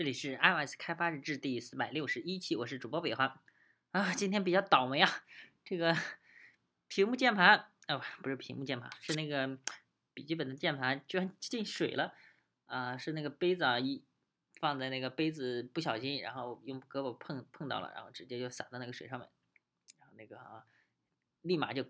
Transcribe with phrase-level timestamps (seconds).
[0.00, 3.38] 这里是 iOS 开发日志第四百六十一期，我是主播北航
[3.90, 4.14] 啊。
[4.14, 5.10] 今天比较倒霉啊，
[5.62, 5.94] 这个
[6.88, 9.58] 屏幕键盘啊，不是屏幕键盘，是那个
[10.14, 12.14] 笔记本的键盘居然进水了
[12.64, 12.96] 啊！
[12.96, 14.02] 是那个杯子啊，一
[14.58, 19.28] 放在那个杯子不小心，然后用胳膊碰碰到了，然后直接就洒到那个水上面，
[19.98, 20.64] 然后那个啊，
[21.42, 21.84] 立马就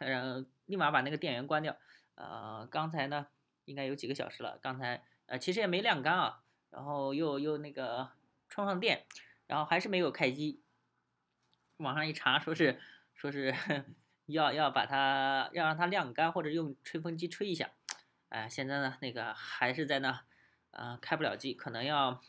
[0.00, 1.74] 然后立马把那个电源关掉。
[2.16, 3.28] 呃，刚才呢
[3.64, 6.42] 应该有几个小时了，刚才呃其实也没晾干啊。
[6.76, 8.10] 然后又又那个
[8.50, 9.06] 充上电，
[9.46, 10.60] 然后还是没有开机。
[11.78, 12.78] 网上一查，说是
[13.14, 13.54] 说 是
[14.26, 17.70] 要要把它要让它晾干，或者用吹风机吹一下。
[18.28, 20.26] 哎，现在呢，那个还是在那，
[20.72, 22.20] 呃，开不了机，可能要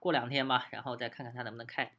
[0.00, 1.96] 过两天吧，然后再看看它能不能开。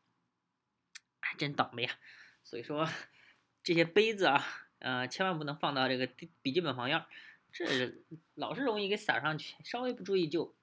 [1.21, 1.95] 哎，真倒霉啊！
[2.43, 2.85] 所以说
[3.63, 4.45] 这些杯子啊，
[4.79, 6.05] 呃，千万不能放到这个
[6.41, 7.05] 笔记本旁边，
[7.53, 7.93] 这
[8.33, 10.53] 老是容易给洒上去，稍微不注意就。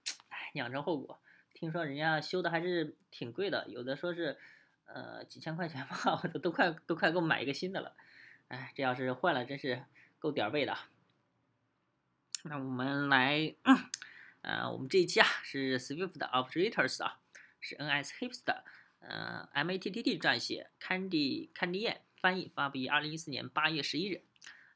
[0.52, 1.20] 酿成后果，
[1.54, 4.38] 听说人家修的还是挺贵的，有的说是，
[4.84, 7.96] 呃，几千块钱吧，我都都快都快够买一个新的了。
[8.48, 9.84] 哎，这要是坏了，真是
[10.18, 10.76] 够点儿背的。
[12.44, 13.54] 那我们来，
[14.42, 17.18] 呃，我们这一期啊是 Swift 的 Operators 啊，
[17.60, 18.64] 是 NSHipster 的，
[19.00, 24.22] 呃，Matt 撰写，Candy Candy 燕翻译，发布于二零一四年八月十一日。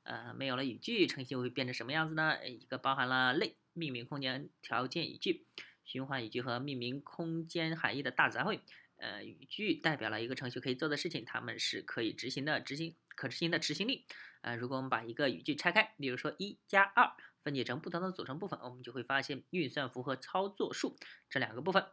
[0.05, 2.49] 呃，没有了语句，程序会变成什么样子呢？
[2.49, 3.57] 一个包含了类。
[3.79, 5.45] 命名空间条件语句、
[5.87, 8.61] 循环语句和命名空间含义的大杂烩。
[8.97, 14.05] 呃，语句代表了一个程序可以做的事情，它们是可以执行的执行可执行的执行力。
[14.41, 17.13] 呃，如果我们把一个语句拆开，比如说一加二
[17.43, 20.97] 分解成不同的组成部分，我们就会发现运算符和操作数
[21.29, 21.87] 这两个部分。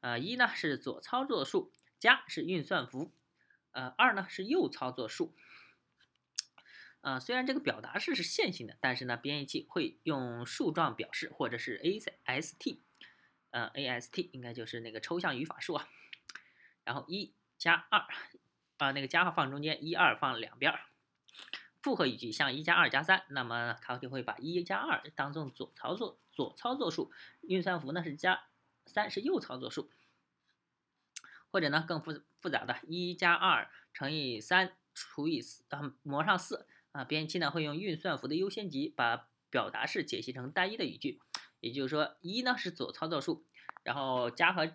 [0.00, 3.12] 呃，一呢是左操作数，加是运算符，
[3.72, 5.34] 呃，二呢是右操作数。
[7.00, 12.80] 啊，虽然这个表达式是线性的，但是呢，编译器会用树状表示，或者是 AST，
[13.50, 15.88] 呃，AST 应该就是那个抽象语法树啊。
[16.84, 18.06] 然后一加二，
[18.76, 20.80] 把那个加号放中间，一二放两边儿。
[21.80, 28.44] 复合语句像一加二加三，那么它就会把一加二当做左操作左操作数，运算符呢是加
[28.86, 29.90] 三是右操作数。
[31.50, 36.66] 或者呢更复复杂的，一加二乘以三除以四，啊，模上四。
[36.92, 41.20] 啊，编译器呢会用运算符的优先级把表达式解析成单一的语句，
[41.60, 43.44] 也就是说，一呢是左操作数，
[43.82, 44.70] 然后加和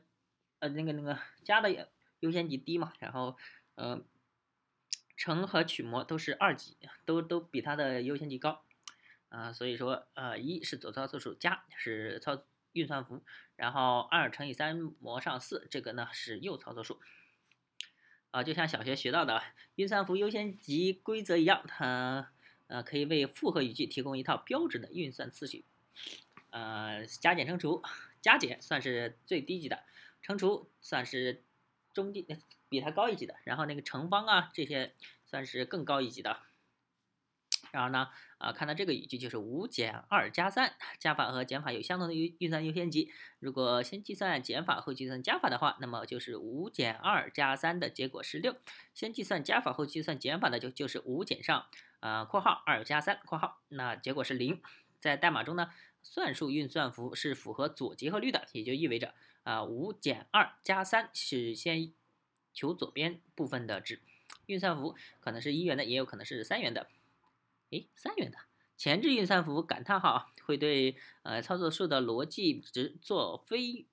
[0.59, 1.89] 呃那个那个加的
[2.19, 3.37] 优先级低嘛，然后
[3.75, 4.01] 呃
[5.15, 8.63] 乘和取模都是二级，都都比它的优先级高
[9.29, 12.41] 啊，所以说呃一是左操作数，加是操
[12.73, 13.23] 运算符，
[13.55, 16.99] 然后二乘以三模上四，这个呢是右操作数。
[18.31, 19.43] 啊，就像小学学到的
[19.75, 22.31] 运算符优先级规则一样，它
[22.65, 25.65] 呃可以为复合语句提供一套标准的运算次序。
[26.53, 27.81] 呃，加减乘除，
[28.21, 29.83] 加减算是最低级的，
[30.21, 31.43] 乘除算是
[31.93, 32.27] 中低，
[32.69, 34.93] 比它高一级的，然后那个乘方啊这些
[35.25, 36.37] 算是更高一级的。
[37.71, 43.11] 然后呢，啊，看到这个语句就是五减二加三，加法和减法有相同的运运算优先级。
[43.39, 48.55] 如果先计算减法后计算加法的话，那么就是五减二加三的结果是六。
[48.93, 51.65] 先计算加法后计算减法的就就是五减上
[51.99, 54.61] 啊括号二加三括号，那结果是零。
[54.99, 55.69] 在代码中呢，
[56.03, 61.93] 算术运算符是符合左结合律的，也就意味着啊五减二加三是先
[62.53, 64.01] 求左边部分的值。
[64.45, 66.87] 运算符可能是一元的，也有可能是三元的。
[67.71, 68.37] 哎，三元的
[68.77, 73.87] 前置运算符感叹号会对呃操作数的逻辑值做非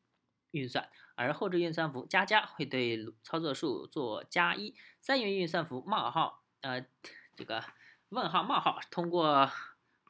[0.50, 4.74] 运算，而后置运算符加加会对操作数做加一。
[5.00, 6.84] 三元运算符冒号呃
[7.36, 7.64] 这个
[8.08, 9.50] 问号冒号通过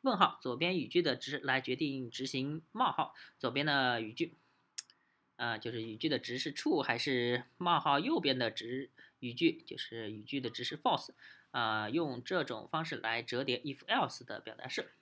[0.02, 4.36] 问号左边语句的值来决定执行冒号左边的语句，
[5.36, 11.10] 啊就是语句的值是 true 还是冒号右边的值语句就是语句的值是 false。
[11.52, 14.92] 啊，用这种方式来折叠 if else 的表达式，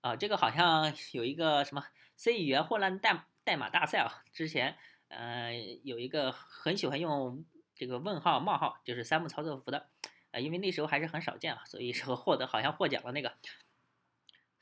[0.00, 1.84] 啊，这个好像 有一个什么
[2.14, 4.76] C 语言混乱代代码大赛啊，之前
[5.08, 5.52] 呃
[5.82, 7.44] 有一个很喜欢用
[7.74, 9.88] 这个问号冒号，就是三步操作符的，
[10.30, 13.36] 呃，因为那时候还是很少见啊，所以说获得好像获奖了那个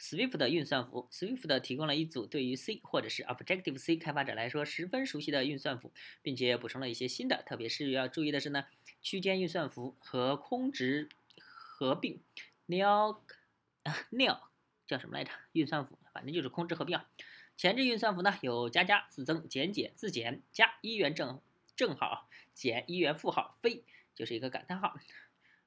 [0.02, 8.64] Swift 的运算符，Swift 提供了一组对于 C 或者是 Objective C 开发者来说十分熟悉的运算符，并且补充了一些新的，特别是要注意的是呢。
[9.00, 12.20] 区间运算符和空值合并
[12.66, 14.40] ，nil，nil
[14.88, 15.30] 叫什么来着？
[15.52, 17.08] 运算符，反正就是空值合并啊。
[17.56, 21.40] 前置运算符呢有加加、自增、减减、自减、加一元正
[21.76, 23.84] 正号、减一元负号、非
[24.16, 24.96] 就是一个感叹号。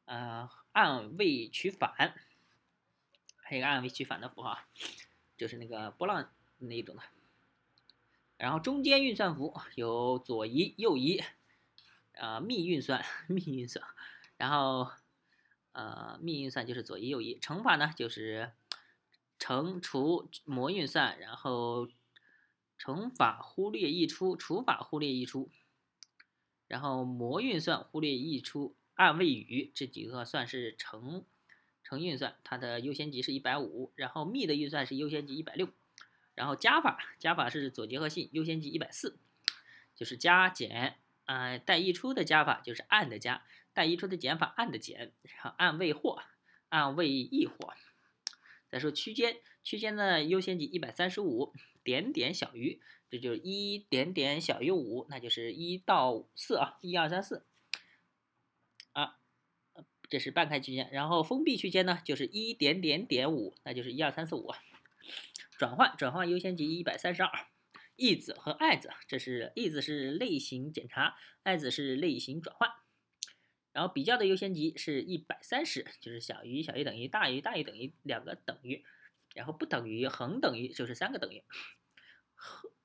[0.04, 2.16] 呃，按位取反，
[3.48, 4.58] 还有个按位取反的符号，
[5.38, 7.04] 就是那个波浪那一种的。
[8.38, 11.24] 然后中间运算符有左移、右移，
[12.16, 13.86] 啊，幂运算、幂运算，
[14.38, 14.90] 然后
[15.74, 18.52] 呃，幂运算就是左移、右移，乘法呢就是
[19.38, 21.88] 乘、除、模运算，然后
[22.80, 25.52] 乘法忽略溢出，除法忽略溢出，
[26.68, 31.24] 然后模运算忽略溢出，按位语这几个算是乘
[31.86, 35.70] 乘运算，它的优先级是一百五，然后幂的运算是优先级一百六。
[36.34, 39.18] 然后加法，加法是左结合性，优先级一百四，
[39.96, 46.22] 就是加减，呃，带溢出的加法就是按的加，带溢出的减法按的减，然后按位或，
[46.68, 47.74] 按位异或。
[48.68, 51.54] 再说区间，区间的优先级一百三十五，
[51.84, 57.46] 点点小于，这就是一点点小于五，那就是一到四啊，一二三四，
[60.16, 60.90] 这是半开区间。
[60.94, 64.54] 然后封闭区间呢，就是一点点点五，那就是一二三四五。
[65.58, 67.30] 转换转换优先级一百三十二
[67.98, 72.70] ，is 和 as 这是 is 是类型检查，as 是类型转换。
[73.74, 78.86] 然后比较的优先级是一百三十，就是小于小于等于大于大于等于两个等于，
[79.34, 81.44] 然后不等于恒等于就是三个等于，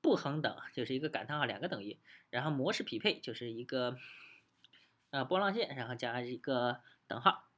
[0.01, 1.97] 不恒等就是一个感叹号两个等于，
[2.29, 3.97] 然后模式匹配就是一个
[5.11, 6.81] 呃波浪线，然后加一个
[7.11, 7.49] 等号。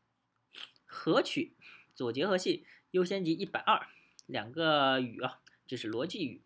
[0.87, 1.55] 合取
[1.93, 3.85] 左结合性优先级一百二。
[4.25, 6.41] 两个语啊，这是逻辑语。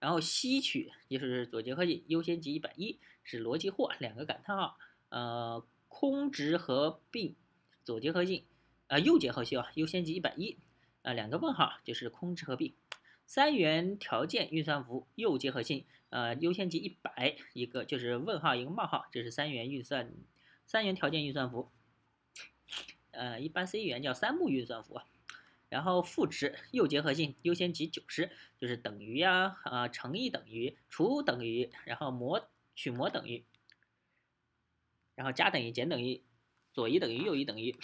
[0.00, 4.76] 然后吸取就是左结合性优先级一百一，是逻辑或两个感叹号。
[5.10, 7.36] 呃，空值合并
[7.84, 8.44] 左结合性，
[8.88, 10.58] 呃右结合性啊，优先级一百一，
[11.02, 12.74] 呃两个问号就是空值合并。
[13.26, 20.12] 三元条件运算符右结合性，呃优先级一百，一个就是问号一个冒号，这是三元运算
[20.66, 21.70] 三元条件运算符。
[23.10, 25.00] 呃，一般 C 语言叫三目运算符。
[25.70, 28.30] 然后赋值右结合性优先级九十，
[28.60, 33.44] 就是等于呀，啊乘以等于除等于，然后模取模等于，
[35.16, 36.22] 然后加等于减等于，
[36.72, 37.76] 左移等于右移等于，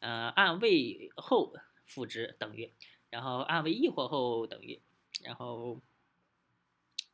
[0.00, 1.54] 呃按位后
[1.86, 2.72] 赋值等于，
[3.10, 4.82] 然后按位异或后等于，
[5.22, 5.80] 然后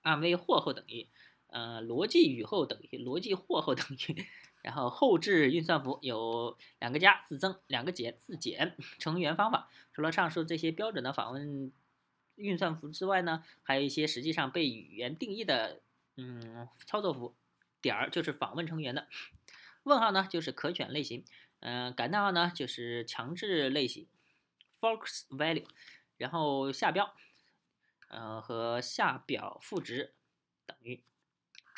[0.00, 1.08] 按位或后等于，
[1.48, 4.24] 呃逻辑与后等于，逻辑或后等于。
[4.62, 8.76] 然后后置运算符有两个加自增，两个减自减。
[8.98, 11.72] 成员方法除了上述这些标准的访问
[12.36, 15.82] 运算符之外呢，还有一些实际上被语言定义的
[16.16, 17.36] 嗯操作符。
[17.82, 19.08] 点儿就是访问成员的，
[19.84, 21.24] 问号呢就是可选类型，
[21.60, 24.06] 嗯感叹号呢就是强制类型
[24.78, 25.64] ，force value。
[26.18, 27.14] 然后下标，
[28.08, 30.12] 呃和下表赋值
[30.66, 31.02] 等于。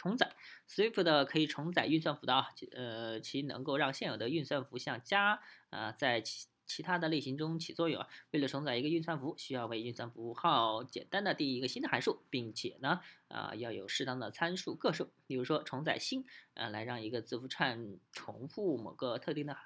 [0.02, 0.32] 重载
[0.69, 5.40] Swift 可以重载运算符的啊，呃，其能够让现有的运算符像加
[5.70, 8.08] 啊，在其其他的类型中起作用啊。
[8.32, 15.12] 为了重载一个运算符，需要为运算符号简单的定义一个新的函数，并且呢，啊，要有适当的参数个数。
[15.28, 16.25] 比如说重载新
[16.55, 19.56] 啊，来让一个字符串重复某个特定的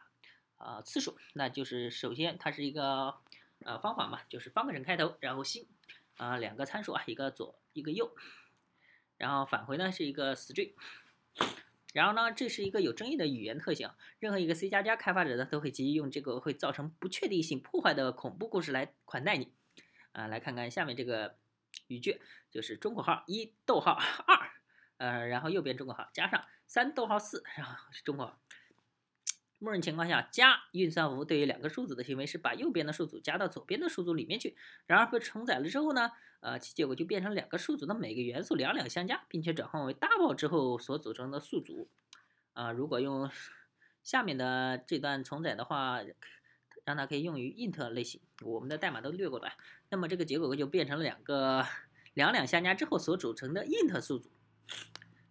[0.59, 3.15] 啊次数，那就是首先它是一个
[3.65, 5.67] 呃方法嘛，就是方个省开头，然后新
[6.19, 8.11] 啊两个参数啊，一个左一个右。
[9.17, 10.73] 然后返回呢是一个 string，
[11.93, 19.53] 然后呢这是一个有争议的语言特性，任何一个 C 加加开发者呢都会急于用这个会造成不确定性破坏的恐怖故事来款待你，
[20.13, 21.39] 啊，来看看下面这个
[21.87, 22.21] 语句，
[22.51, 23.93] 就是中括号一逗号
[24.27, 24.51] 二，
[24.99, 28.39] 呃，然后右边中括号加上三逗号四，然后是中括号。
[29.59, 34.55] 默认情况下，加运算符对于两个数组的行为是把右边的数组加到左边的数组里面去。
[34.87, 41.89] 然而被承载了之后呢，呃，其结果就变成两个数组的每个元素两两相加，并且转换为 double 之后所组成的数组。
[42.53, 43.31] 啊，如果用
[44.03, 46.01] 下面的这段重载的话，
[46.85, 49.53] 让它可以用于 int 类型，我们的代码都略过了。
[49.89, 51.67] 那么这个结果就变成了两个
[52.15, 54.31] 两两相加之后所组成的 int 数组。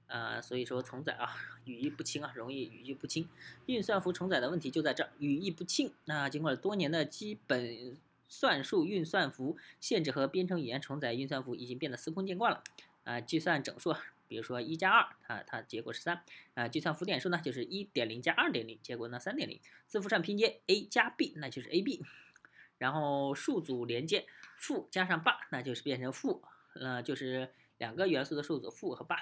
[0.07, 1.35] 呃，所以说重载啊，
[1.65, 3.27] 语义不清啊，容易语义不清。
[3.65, 5.91] 运算符重载的问题就在这儿，语义不清。
[6.05, 7.97] 那经过了多年的基本
[8.27, 12.63] 算术运算符限制和编程语言重载运算符已经变得司空见惯了。
[13.03, 13.95] 啊，计算整数，
[14.27, 16.23] 比如说一加二，它它结果是三。
[16.53, 19.59] 啊，计算浮点数呢，就是一点零加二点零，结果呢三点零。
[19.87, 22.01] 字符串拼接 a 加 b，那就是 ab。
[22.77, 24.25] 然后数组连接
[24.57, 26.43] 负加上八，那就是变成负，
[26.73, 29.17] 呃，就是两个元素的数组负和八。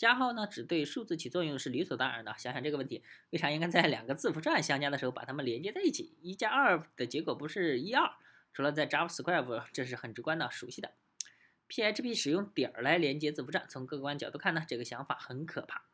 [0.00, 2.34] 加号呢，只对数字起作用是理所当然的。
[2.38, 6.14] 想想这个问题，为啥应该在两个字符串相加的时候把它们连接在一起？
[6.22, 8.10] 一加二的结果不是一二？
[8.54, 10.92] 除了在 JavaScript，这是很直观的、熟悉的。
[11.68, 15.84] PHP 使用点儿来连接字符串，从客观角度看呢，这个想法很可怕。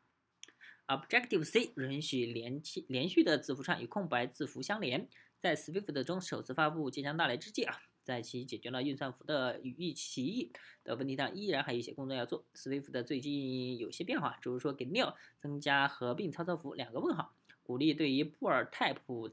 [0.87, 5.09] Objective C 允许连续连续的字符串与空白字符相连。
[5.37, 10.49] 在 Swift 中首次发布即将到来之际啊，在其解决了运算符的语义歧义
[10.85, 12.45] 的问题上，依然还有一些工作要做。
[12.55, 19.29] Swift 的最近有些变化，就是说给 Nil 增加合并操作符两个问号，鼓励对于布尔 type 不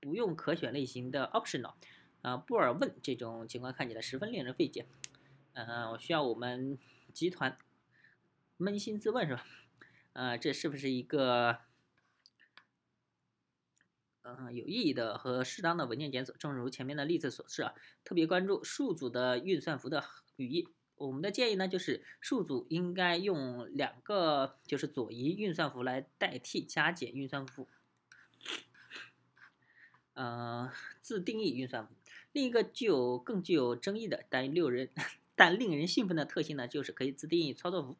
[0.00, 1.74] 不用可选类型的 optional，
[2.22, 4.86] 啊，布尔问这种情况看起来十分令人费解。
[5.52, 6.76] 嗯，我需要我们
[7.14, 7.56] 集团
[8.58, 9.46] 扪心自问是吧？
[10.14, 11.58] 呃，这是不是一个？
[14.38, 20.04] 嗯，有意义的和适当的文件检索，正如前面的例子所示啊，特别关注数组的运算符的
[20.36, 20.68] 语义。
[20.96, 27.66] 我们的建议呢，就是数组应该用两个，就是左移运算符来代替加减运算符。
[30.12, 30.70] 呃，
[31.00, 31.94] 自定义运算符。
[32.32, 34.90] 另一个具有更具有争议的，但六人
[35.34, 37.96] 但令人兴奋的特性呢，就是可以自定义操作符。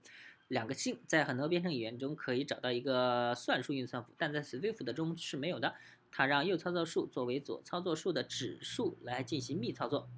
[0.49, 5.77] 两个性在很多编程语言中可以找到一个算术运算符，但在 Swift 的中是没有的。
[6.11, 10.11] 它让右操作数作为左操作数的指数来进行幂操作，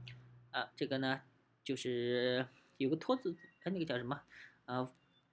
[0.51, 1.21] 啊，这个呢
[1.63, 2.47] 就是
[2.79, 4.23] 有个托字，哎，那个叫什么？
[4.65, 4.91] 呃，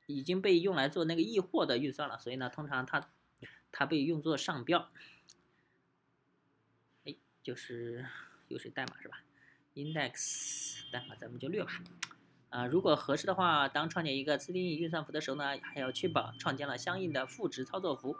[0.07, 3.09] 已经被用来做那个易货的运算了，所以呢，通常它
[3.71, 4.89] 它被用作上标。
[7.05, 8.05] 哎，就是
[8.47, 9.23] 又是代码是吧
[9.75, 11.71] ？index 代码咱们就略吧。
[12.49, 18.17] 啊，如果合适的话，当创建一个自定义运算符的时候呢，还要确保创建了相应的赋值操作符。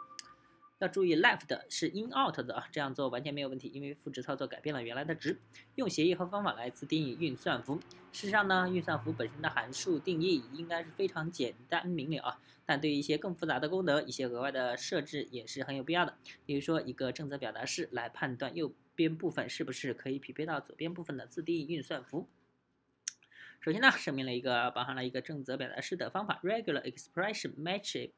[0.80, 5.38] 要注意，left 是 in out 的啊，这样做完全没有问题，因为赋值操作改变了原来的值。
[5.74, 7.78] 用协议和方法来自定义运算符。
[8.12, 16.16] 事实上呢，运算符本身的函数定义应该是非常简单明了啊，但对于一些更复杂的功能，一些额外的设置也是很有必要的。
[16.46, 22.26] 比如说，一个正则表达式来判断右边部分是不是可以匹配到左边部分的自定义运算符。
[23.60, 28.10] 首先呢，声明了一个包含了一个正则表达式的方法，regular expression match。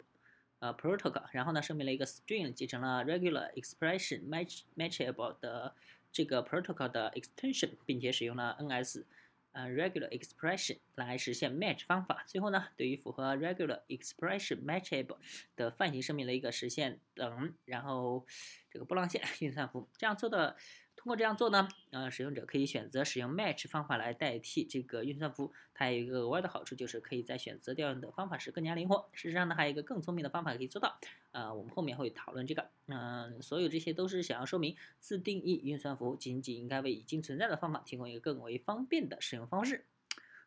[0.62, 5.74] 呃，protocol，然后呢，声明了一个 string 继承了 regular expression match matchable 的
[6.12, 9.02] 这个 protocol 的 extension，并且使用了 ns
[9.50, 12.22] 呃 regular expression 来实现 match 方法。
[12.28, 15.16] 最后呢，对于符合 regular expression matchable
[15.56, 18.24] 的泛型，声明了一个实现等，然后
[18.70, 19.88] 这个波浪线运算符。
[19.98, 20.56] 这样做的。
[21.02, 25.52] 通过这样做呢，呃，使用者可以选择使用 match 方法来代替这个运算符。
[25.74, 29.08] 它有一个额外的好处，就是可以在选择调用的方法时更加灵活。
[29.12, 30.96] 事实上呢，还有一个更聪明的方法可以做到。
[31.32, 32.70] 呃，我们后面会讨论这个。
[32.86, 39.84] 嗯，所有这些都是想要说明，自定义运算符仅仅应该为已经存在的方法提供一个更为方便的使用方式。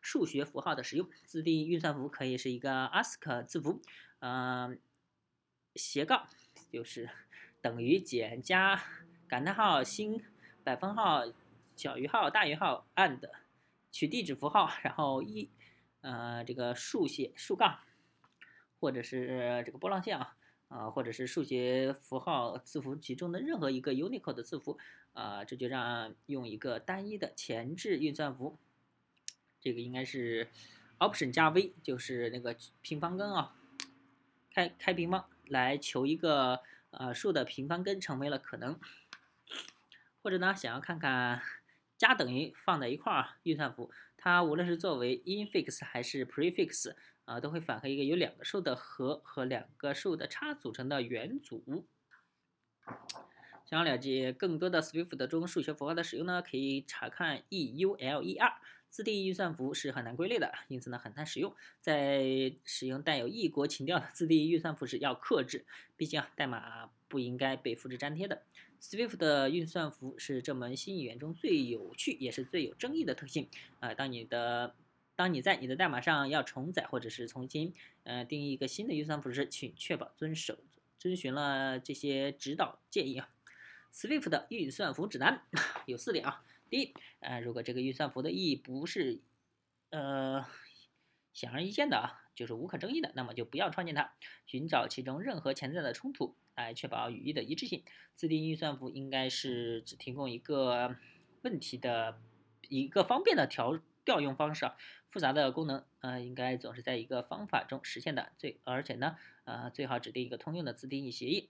[0.00, 3.82] 数学符号的使用，自定义运算符可以是一个 ask 字符，
[4.20, 4.80] 嗯，
[5.74, 6.26] 斜杠
[6.72, 7.10] 就是
[7.60, 8.82] 等于减加
[9.28, 10.22] 感叹号星。
[10.66, 11.24] 百分号
[11.76, 13.20] 小于号大于号 and
[13.92, 15.48] 取地址符号，然后一
[16.00, 17.78] 呃这个竖写竖杠，
[18.80, 24.76] 或者是这个波浪线啊，啊或者是数学符号字符集中的任何一个 Unicode 的字符
[25.12, 28.58] 啊，这就让用一个单一的前置运算符，
[29.60, 30.48] 这个应该是
[30.98, 33.54] Option 加 V，就是那个平方根啊，
[34.52, 38.76] 开开平方来求一个呃数的平方根成为了可能。
[40.26, 41.40] 或者呢，想要看看
[41.96, 46.92] 加等于放在一块儿运算符，它无论是作为 infix 还是 prefix
[47.26, 51.86] 啊，都会返回一个由两个数的和和两个数的差组成的元组。
[53.66, 58.54] 想要了解更多的 Swift 中数学符号的使用呢，可以查看 EULER。
[58.88, 61.54] 自定义运算符是很难归类的，因此呢很难使用。
[61.80, 65.64] 在使用带有异国情调的自定义运算符时要克制，
[65.96, 68.42] 毕竟啊代码不应该被复制粘贴的。
[68.80, 73.48] Swift 的运算符是这门新语言中最有趣也是最有争议的特性。
[73.80, 74.74] 啊，当你的
[75.14, 80.58] 当你在你的代码上要重载或者是重新呃定义一个新的运算符时，请确保遵守
[80.98, 83.28] 遵循了这些指导建议啊。
[83.92, 85.42] Swift 的运算符指南
[85.86, 86.44] 有四点啊。
[86.68, 89.20] 第一，呃，如果这个运算符的意义不是
[89.90, 90.44] 呃
[91.32, 94.12] 显而易见的啊，就是无可争议的，那么就不要创建它，
[94.46, 96.36] 寻找其中任何潜在的冲突。
[96.54, 97.82] 来确保语义的一致性。
[98.14, 100.96] 自定义运算符应该是只提供一个
[101.42, 102.18] 问题的
[102.68, 104.76] 一个方便的调调用方式啊。
[105.10, 108.32] 复杂的功能，呃，应该总是在一个方法中实现的。
[108.38, 111.48] 最而且呢，呃，最好指定一个通用的自定义协议。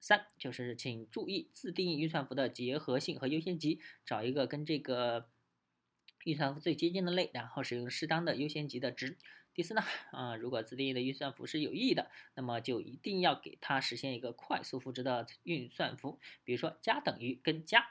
[0.00, 5.28] 三就是请注意自定义运算符的结合性和优先级，找一个跟这个
[6.24, 9.16] 运算符最接近的类，然后使用适当的优先级的值。
[9.58, 17.88] 第四呢，啊，如果自定义的运算符是有意义的，那么就一定要给它实现一个快速复制的运算符，比如说加等于跟加。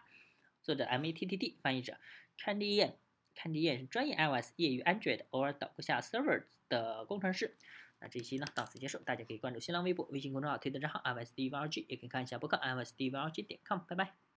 [0.63, 1.97] 作者 M A T T D，翻译者
[2.37, 7.57] Candy Yan，Candy Yan 是专业 iOS、业余 Android，偶尔捣鼓下 Server 的工程师。
[7.99, 14.17] 那这一期呢到此结束，大家可以关注新浪微博、微信公众号、推特账号 iOS D V R G，也可以看一下博客 iOS D V R G 点 com，拜拜。